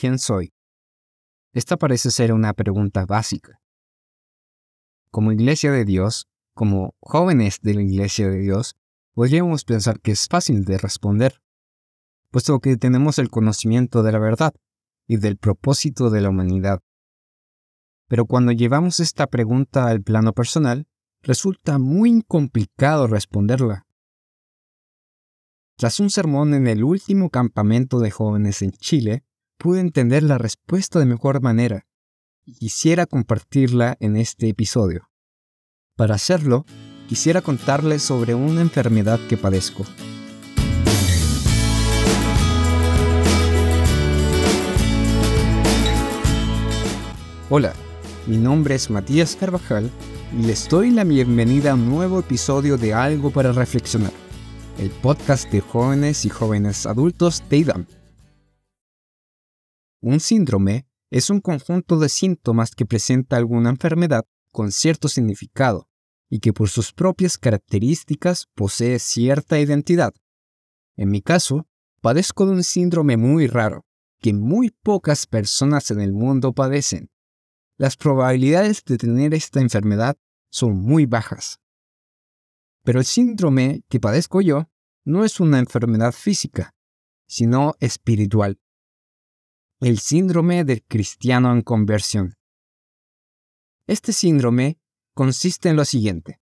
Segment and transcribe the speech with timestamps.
[0.00, 0.54] ¿quién soy?
[1.52, 3.60] Esta parece ser una pregunta básica.
[5.10, 8.76] Como iglesia de Dios, como jóvenes de la iglesia de Dios,
[9.12, 11.42] podríamos pensar que es fácil de responder,
[12.30, 14.54] puesto que tenemos el conocimiento de la verdad
[15.06, 16.80] y del propósito de la humanidad.
[18.08, 20.86] Pero cuando llevamos esta pregunta al plano personal,
[21.20, 23.86] resulta muy complicado responderla.
[25.76, 29.24] Tras un sermón en el último campamento de jóvenes en Chile,
[29.60, 31.86] pude entender la respuesta de mejor manera
[32.46, 35.10] y quisiera compartirla en este episodio.
[35.96, 36.64] Para hacerlo,
[37.08, 39.84] quisiera contarles sobre una enfermedad que padezco.
[47.50, 47.74] Hola,
[48.26, 49.90] mi nombre es Matías Carvajal
[50.32, 54.12] y les doy la bienvenida a un nuevo episodio de Algo para Reflexionar
[54.80, 57.99] el podcast de jóvenes y jóvenes adultos de IDAM.
[60.02, 65.88] Un síndrome es un conjunto de síntomas que presenta alguna enfermedad con cierto significado
[66.30, 70.14] y que por sus propias características posee cierta identidad.
[70.96, 71.66] En mi caso,
[72.00, 73.84] padezco de un síndrome muy raro,
[74.20, 77.10] que muy pocas personas en el mundo padecen.
[77.76, 80.16] Las probabilidades de tener esta enfermedad
[80.50, 81.58] son muy bajas.
[82.84, 84.70] Pero el síndrome que padezco yo
[85.04, 86.74] no es una enfermedad física,
[87.26, 88.58] sino espiritual.
[89.82, 92.34] El síndrome del cristiano en conversión.
[93.86, 94.78] Este síndrome
[95.14, 96.38] consiste en lo siguiente.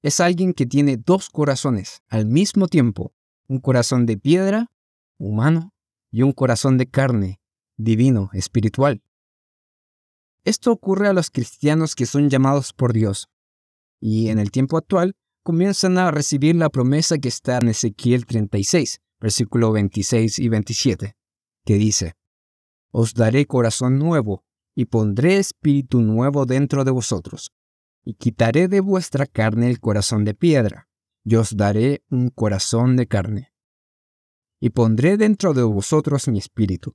[0.00, 3.12] Es alguien que tiene dos corazones al mismo tiempo,
[3.48, 4.72] un corazón de piedra,
[5.18, 5.74] humano,
[6.10, 7.38] y un corazón de carne,
[7.76, 9.02] divino, espiritual.
[10.44, 13.28] Esto ocurre a los cristianos que son llamados por Dios,
[14.00, 19.02] y en el tiempo actual comienzan a recibir la promesa que está en Ezequiel 36,
[19.20, 21.16] versículo 26 y 27,
[21.66, 22.14] que dice,
[22.92, 27.52] Os daré corazón nuevo, y pondré espíritu nuevo dentro de vosotros,
[28.04, 30.88] y quitaré de vuestra carne el corazón de piedra,
[31.24, 33.52] y os daré un corazón de carne.
[34.60, 36.94] Y pondré dentro de vosotros mi espíritu,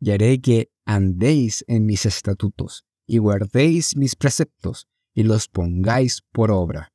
[0.00, 6.50] y haré que andéis en mis estatutos, y guardéis mis preceptos, y los pongáis por
[6.50, 6.92] obra.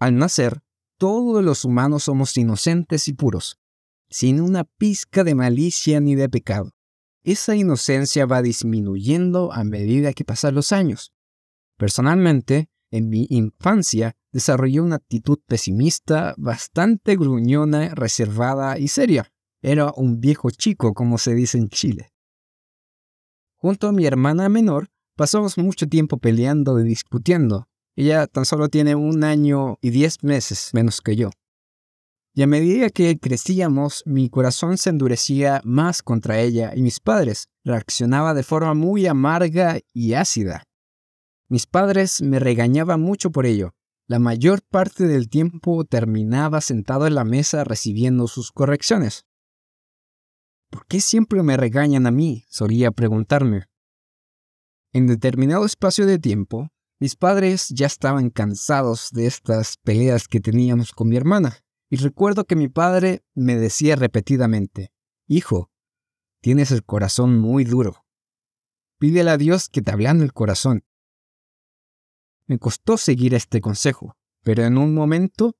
[0.00, 0.62] Al nacer,
[0.98, 3.61] todos los humanos somos inocentes y puros,
[4.12, 6.70] sin una pizca de malicia ni de pecado.
[7.24, 11.12] Esa inocencia va disminuyendo a medida que pasan los años.
[11.78, 19.32] Personalmente, en mi infancia desarrollé una actitud pesimista, bastante gruñona, reservada y seria.
[19.62, 22.12] Era un viejo chico, como se dice en Chile.
[23.56, 28.94] Junto a mi hermana menor, pasamos mucho tiempo peleando y discutiendo, ella tan solo tiene
[28.94, 31.30] un año y diez meses menos que yo.
[32.34, 37.48] Y a medida que crecíamos, mi corazón se endurecía más contra ella y mis padres
[37.62, 40.64] reaccionaba de forma muy amarga y ácida.
[41.48, 43.74] Mis padres me regañaban mucho por ello.
[44.08, 49.26] La mayor parte del tiempo terminaba sentado en la mesa recibiendo sus correcciones.
[50.70, 52.46] ¿Por qué siempre me regañan a mí?
[52.48, 53.66] solía preguntarme.
[54.94, 60.92] En determinado espacio de tiempo, mis padres ya estaban cansados de estas peleas que teníamos
[60.92, 61.58] con mi hermana,
[61.92, 64.94] y recuerdo que mi padre me decía repetidamente,
[65.26, 65.70] Hijo,
[66.40, 68.06] tienes el corazón muy duro.
[68.98, 70.86] Pídele a Dios que te ablande el corazón.
[72.46, 75.54] Me costó seguir este consejo, pero en un momento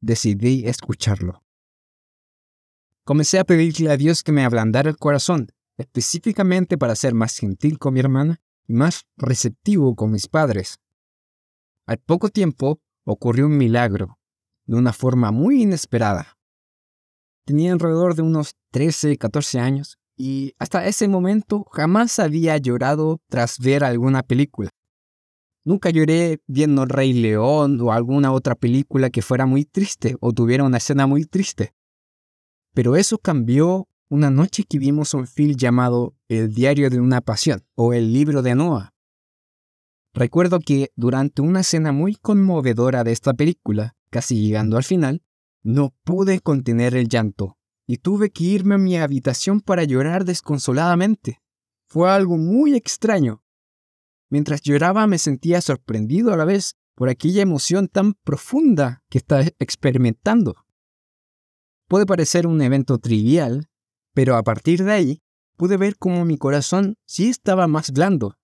[0.00, 1.44] decidí escucharlo.
[3.04, 7.78] Comencé a pedirle a Dios que me ablandara el corazón, específicamente para ser más gentil
[7.78, 10.78] con mi hermana más receptivo con mis padres.
[11.84, 14.15] Al poco tiempo ocurrió un milagro,
[14.66, 16.36] de una forma muy inesperada.
[17.44, 23.58] Tenía alrededor de unos 13, 14 años y hasta ese momento jamás había llorado tras
[23.58, 24.70] ver alguna película.
[25.64, 30.64] Nunca lloré viendo Rey León o alguna otra película que fuera muy triste o tuviera
[30.64, 31.74] una escena muy triste.
[32.72, 37.64] Pero eso cambió una noche que vimos un film llamado El diario de una pasión
[37.74, 38.94] o El libro de Noah.
[40.14, 45.22] Recuerdo que durante una escena muy conmovedora de esta película, casi llegando al final,
[45.62, 51.42] no pude contener el llanto y tuve que irme a mi habitación para llorar desconsoladamente.
[51.86, 53.44] Fue algo muy extraño.
[54.30, 59.42] Mientras lloraba me sentía sorprendido a la vez por aquella emoción tan profunda que estaba
[59.58, 60.64] experimentando.
[61.88, 63.68] Puede parecer un evento trivial,
[64.14, 65.22] pero a partir de ahí
[65.58, 68.38] pude ver cómo mi corazón sí estaba más blando.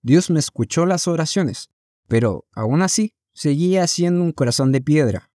[0.00, 1.70] Dios me escuchó las oraciones,
[2.06, 5.30] pero aún así seguía siendo un corazón de piedra,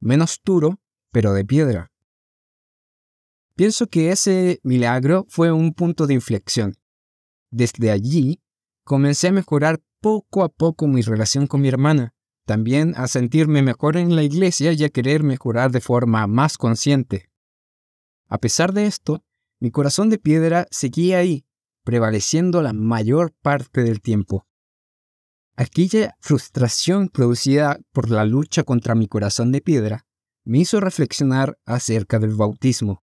[0.00, 0.80] menos duro,
[1.12, 1.92] pero de piedra.
[3.54, 6.74] Pienso que ese milagro fue un punto de inflexión.
[7.50, 8.42] Desde allí,
[8.82, 12.14] comencé a mejorar poco a poco mi relación con mi hermana,
[12.46, 17.30] también a sentirme mejor en la iglesia y a querer mejorar de forma más consciente.
[18.26, 19.22] A pesar de esto,
[19.60, 21.44] mi corazón de piedra seguía ahí,
[21.84, 24.46] prevaleciendo la mayor parte del tiempo.
[25.56, 30.04] Aquella frustración producida por la lucha contra mi corazón de piedra
[30.44, 33.04] me hizo reflexionar acerca del bautismo.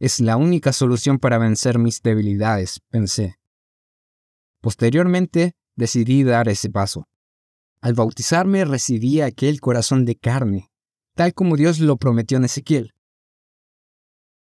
[0.00, 3.36] Es la única solución para vencer mis debilidades, pensé.
[4.60, 7.08] Posteriormente, decidí dar ese paso.
[7.80, 10.70] Al bautizarme recibí aquel corazón de carne,
[11.14, 12.94] tal como Dios lo prometió en Ezequiel.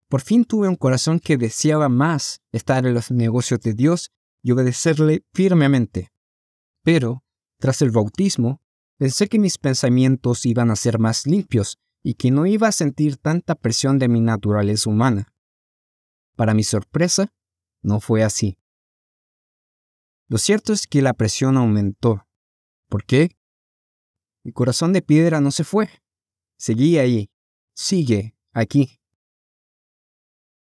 [0.09, 4.11] Por fin tuve un corazón que deseaba más estar en los negocios de Dios
[4.43, 6.11] y obedecerle firmemente.
[6.91, 7.23] Pero,
[7.61, 8.63] tras el bautismo,
[8.97, 13.19] pensé que mis pensamientos iban a ser más limpios y que no iba a sentir
[13.19, 15.31] tanta presión de mi naturaleza humana.
[16.35, 17.31] Para mi sorpresa,
[17.83, 18.57] no fue así.
[20.29, 22.27] Lo cierto es que la presión aumentó.
[22.89, 23.37] ¿Por qué?
[24.43, 25.91] Mi corazón de piedra no se fue.
[26.57, 27.31] Seguí ahí.
[27.75, 28.99] Sigue aquí.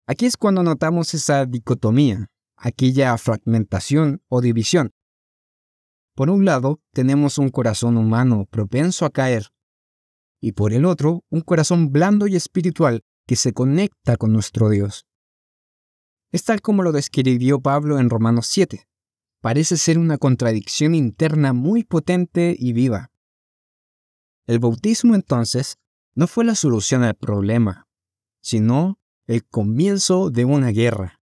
[0.08, 4.92] Aquí es cuando notamos esa dicotomía, aquella fragmentación o división.
[6.20, 9.54] Por un lado, tenemos un corazón humano propenso a caer,
[10.42, 15.06] y por el otro, un corazón blando y espiritual que se conecta con nuestro Dios.
[16.34, 18.86] Es tal como lo describió Pablo en Romanos 7.
[19.40, 23.12] Parece ser una contradicción interna muy potente y viva.
[24.46, 25.78] El bautismo entonces
[26.16, 27.88] no fue la solución al problema,
[28.42, 31.22] sino el comienzo de una guerra.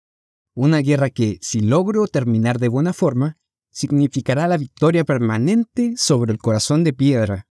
[0.54, 3.39] Una guerra que, si logro terminar de buena forma,
[3.74, 7.48] significará la victoria permanente sobre el corazón de piedra.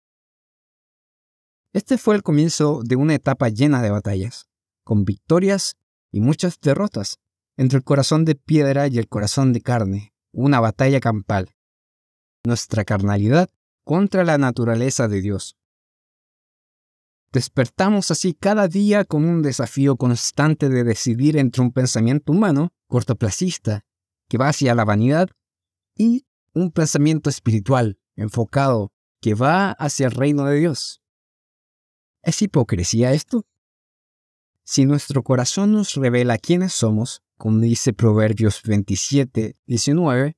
[1.73, 4.47] Este fue el comienzo de una etapa llena de batallas,
[4.83, 5.77] con victorias
[6.11, 7.19] y muchas derrotas,
[7.57, 11.55] entre el corazón de piedra y el corazón de carne, una batalla campal.
[12.43, 13.49] Nuestra carnalidad
[13.83, 15.55] contra la naturaleza de Dios.
[17.31, 23.85] Despertamos así cada día con un desafío constante de decidir entre un pensamiento humano, cortoplacista,
[24.27, 25.29] que va hacia la vanidad,
[25.99, 28.91] y un pensamiento espiritual, enfocado,
[29.21, 31.03] que va hacia el reino de Dios.
[32.23, 33.45] ¿Es hipocresía esto?
[34.63, 40.37] Si nuestro corazón nos revela quiénes somos, como dice Proverbios 27, 19,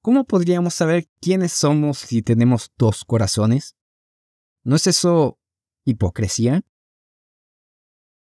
[0.00, 3.76] ¿cómo podríamos saber quiénes somos si tenemos dos corazones?
[4.64, 5.38] ¿No es eso
[5.84, 6.62] hipocresía?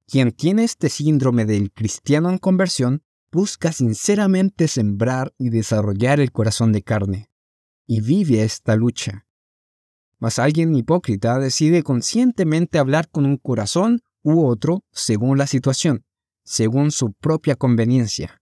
[0.07, 6.71] Quien tiene este síndrome del cristiano en conversión busca sinceramente sembrar y desarrollar el corazón
[6.71, 7.31] de carne,
[7.87, 9.27] y vive esta lucha.
[10.19, 16.05] Mas alguien hipócrita decide conscientemente hablar con un corazón u otro según la situación,
[16.45, 18.41] según su propia conveniencia.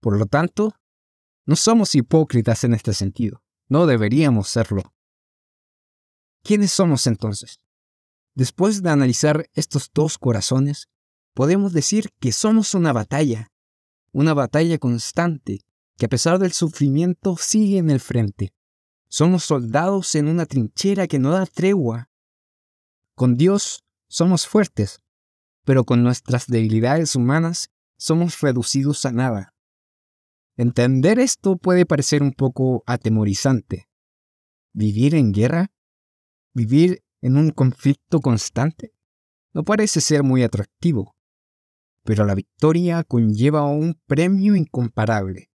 [0.00, 0.74] Por lo tanto,
[1.46, 3.42] no somos hipócritas en este sentido.
[3.68, 4.94] No deberíamos serlo.
[6.42, 7.60] ¿Quiénes somos entonces?
[8.34, 10.88] Después de analizar estos dos corazones,
[11.34, 13.50] podemos decir que somos una batalla,
[14.12, 15.60] una batalla constante
[15.96, 18.54] que a pesar del sufrimiento sigue en el frente.
[19.08, 22.08] Somos soldados en una trinchera que no da tregua.
[23.14, 25.02] Con Dios somos fuertes,
[25.64, 29.54] pero con nuestras debilidades humanas somos reducidos a nada.
[30.56, 33.88] Entender esto puede parecer un poco atemorizante.
[34.72, 35.72] ¿Vivir en guerra?
[36.54, 38.94] ¿Vivir en un conflicto constante?
[39.52, 41.14] No parece ser muy atractivo,
[42.04, 45.50] pero la victoria conlleva un premio incomparable.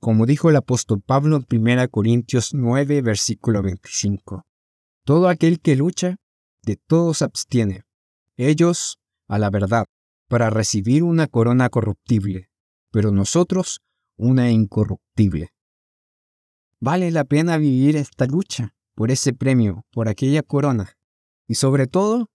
[0.00, 4.46] Como dijo el apóstol Pablo en 1 Corintios 9, versículo 25.
[5.04, 6.16] Todo aquel que lucha,
[6.62, 7.84] de todos abstiene.
[8.36, 8.98] Ellos,
[9.28, 9.86] a la verdad,
[10.28, 12.50] para recibir una corona corruptible,
[12.90, 13.80] pero nosotros
[14.16, 15.50] una incorruptible.
[16.78, 20.96] Vale la pena vivir esta lucha por ese premio, por aquella corona.
[21.46, 22.30] Y sobre todo,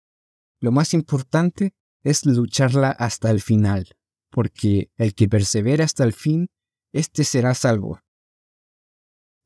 [0.61, 1.73] lo más importante
[2.05, 3.89] es lucharla hasta el final,
[4.31, 6.49] porque el que persevera hasta el fin,
[6.93, 8.01] éste será salvo.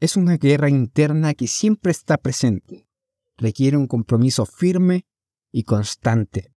[0.00, 2.88] Es una guerra interna que siempre está presente,
[3.37, 5.07] requiere un compromiso firme
[5.50, 6.53] y constante.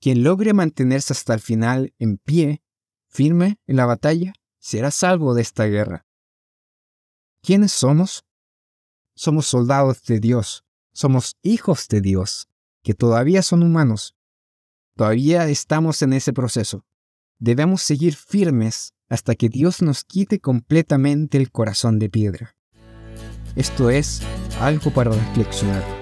[0.00, 2.62] Quien logre mantenerse hasta el final en pie,
[3.08, 6.06] firme en la batalla, será salvo de esta guerra.
[7.42, 8.24] ¿Quiénes somos?
[9.14, 12.48] Somos soldados de Dios, somos hijos de Dios,
[12.82, 14.14] que todavía son humanos.
[15.00, 16.84] Todavía estamos en ese proceso.
[17.38, 22.54] Debemos seguir firmes hasta que Dios nos quite completamente el corazón de piedra.
[23.56, 24.20] Esto es
[24.60, 25.99] algo para reflexionar.